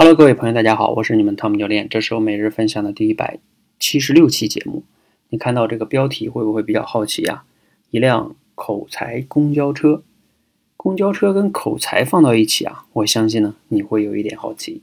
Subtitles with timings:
[0.00, 3.40] Hello，各位朋友，大家好，我是你们汤姆教练，这是我每日分享的第一百
[3.80, 4.84] 七十六期节目。
[5.30, 7.42] 你看到这个标题会不会比较好奇呀？
[7.90, 10.04] 一辆口才公交车，
[10.76, 14.82] 公交车跟口才放到一起啊，我相信呢你会有一点好奇，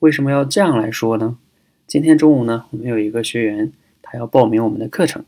[0.00, 1.38] 为什么要这样来说呢？
[1.86, 3.70] 今天中午呢，我们有一个学员，
[4.02, 5.24] 他要报名我们的课程，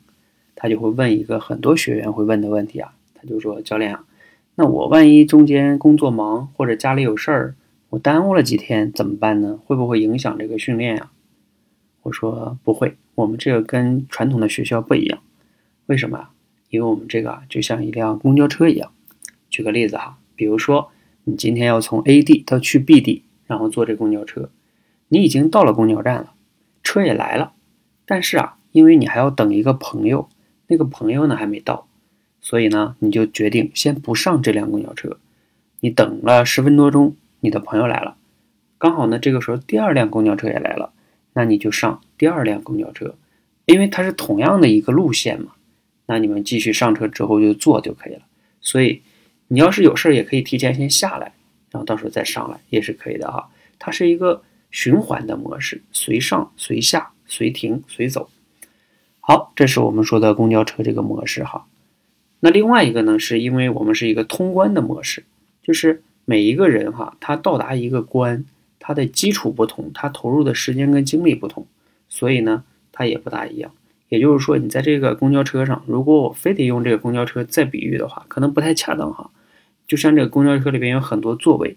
[0.57, 4.05] 他就会问一个很多学员会问的问题啊，他就说教练啊，
[4.57, 7.55] 那我万一中间工作忙或者家里有事儿。
[7.93, 9.59] 我耽误了几天怎么办呢？
[9.67, 11.11] 会不会影响这个训练呀？
[12.05, 15.23] 我说不会，我们这个跟传统的学校不一样。
[15.85, 16.31] 为什么啊？
[16.71, 18.93] 因为我们这个啊就像一辆公交车一样。
[19.51, 20.91] 举个例子哈，比如说
[21.25, 24.49] 你今天要从 A 地到去 B 地，然后坐这公交车，
[25.09, 26.33] 你已经到了公交站了，
[26.83, 27.53] 车也来了，
[28.07, 30.31] 但是啊，因为你还要等一个朋友，
[30.69, 31.87] 那个朋友呢还没到，
[32.41, 35.19] 所以呢你就决定先不上这辆公交车，
[35.81, 37.15] 你等了十分多钟。
[37.45, 38.17] 你的朋友来了，
[38.79, 40.93] 刚好呢，这个时候第二辆公交车也来了，
[41.33, 43.17] 那你就上第二辆公交车，
[43.65, 45.55] 因为它是同样的一个路线嘛。
[46.07, 48.23] 那你们继续上车之后就坐就可以了。
[48.61, 49.03] 所以
[49.49, 51.33] 你要是有事儿也可以提前先下来，
[51.73, 53.51] 然后到时候再上来也是可以的哈。
[53.77, 58.31] 它是一个循环的模式，随上随下，随停随走。
[59.19, 61.67] 好，这是我们说的公交车这个模式哈。
[62.39, 65.25] 那另外一个呢，是因为我们是一个通关的模式，
[65.61, 66.05] 就是。
[66.25, 68.45] 每一个人哈，他到达一个关，
[68.79, 71.67] 他的基础不同，他投入的时间跟精力不同，
[72.09, 73.73] 所以呢，他也不大一样。
[74.09, 79.31] 也就是说，你在这个公交车上，如果我非得用这个公交车再比喻的话，可能不太恰当哈。
[79.89, 81.77] 就像这个公交车里边有很多座位，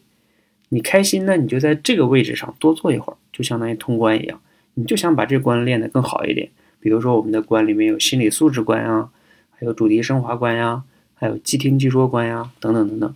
[0.70, 4.40] 你开心呢，你就在这个位置上多坐一会儿，就相当于通关一样。
[4.74, 6.50] 你就想把这关练得更好一点，
[6.82, 9.10] 比如说我们的关里面有心理素质关呀，
[9.52, 13.16] 还有主题升华关呀，还有即听即说关呀，等等等等。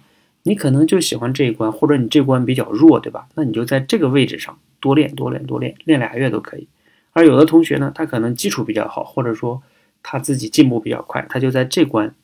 [0.50, 3.30] 你可能就喜欢这一关，或者你这关比较弱，对吧？
[3.36, 6.68] 那你就在这个位置上多练、多练、多练，练俩月都可以。
[7.12, 9.62] 而有的同学呢，他可能基础比较好，或者说
[10.02, 12.16] 他自己进步比较快，他就在这关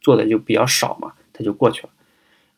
[0.00, 1.90] 做的就比较少嘛，他就过去了。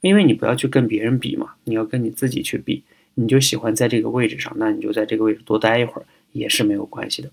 [0.00, 2.82] 因为你不要去跟别人比嘛，你要跟你自己去比。
[3.12, 7.30] 你就喜欢在这个位置上，那你就在这个位置多待一会儿也是没有关系的。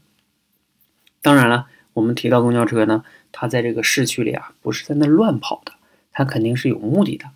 [1.22, 5.72] 当然了，我们提到公交车呢，它在这个市区里啊，不是在那乱跑的，
[6.12, 7.28] 它肯定是有目的的。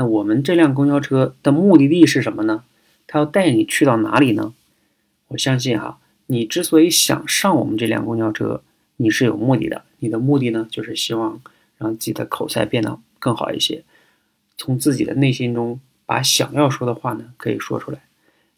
[0.00, 2.64] 那我们这辆公交车的目的地是什么呢？
[3.06, 4.54] 它要带你去到哪里呢？
[5.28, 8.62] 我相信哈，你之所以想上我们这辆公交车，
[8.96, 9.84] 你是有目的的。
[9.98, 11.42] 你的目的呢，就是希望
[11.76, 13.84] 让自己的口才变得更好一些，
[14.56, 18.00] 从自己的内心中把想要说的话呢可以说出来。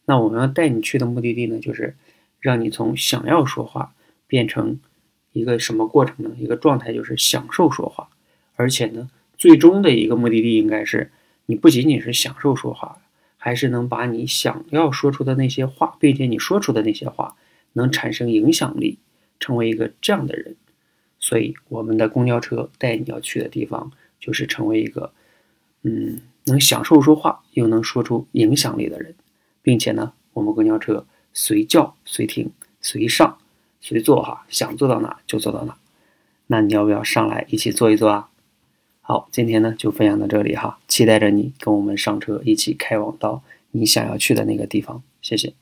[0.04, 1.97] 那我们要带你去的目的地呢，就是
[2.38, 3.94] 让你从想要说话
[4.28, 4.78] 变成
[5.32, 6.30] 一个什么过程呢？
[6.38, 8.10] 一个状态就是享受说话，
[8.54, 11.10] 而且呢，最终的一个目的地应该是。
[11.47, 12.98] 你不仅仅是享受说话，
[13.36, 17.36] 还是能把你想要说出的那些话，并且你说出的那些话
[17.72, 18.98] 能产生影响力，
[19.41, 20.56] 成为一个这样的人。
[21.19, 25.12] 所以，我们的公交车带你要去的地方，就是成为一个，
[25.82, 29.14] 嗯，能享受说话又能说出影响力的人，
[29.62, 33.38] 并且呢，我们公交车随叫随停随上
[33.80, 35.76] 随坐，哈，想坐到哪就坐到哪。
[36.48, 38.28] 那你要不要上来一起坐一坐啊？
[39.00, 45.03] 好，今天呢就分享到这里哈，期待着你跟我们上车，一起开往到你想要去的那个地方。
[45.22, 45.54] 谢谢。